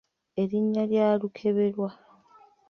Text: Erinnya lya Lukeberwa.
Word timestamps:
Erinnya 0.43 0.83
lya 0.91 1.07
Lukeberwa. 1.21 1.89